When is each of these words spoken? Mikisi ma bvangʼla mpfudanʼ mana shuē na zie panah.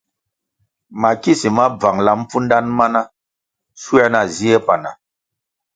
Mikisi 1.01 1.49
ma 1.57 1.65
bvangʼla 1.79 2.11
mpfudanʼ 2.19 2.67
mana 2.77 3.01
shuē 3.81 4.05
na 4.13 4.19
zie 4.35 4.57
panah. 4.65 4.95